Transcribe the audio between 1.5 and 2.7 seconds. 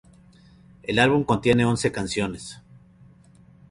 once canciones.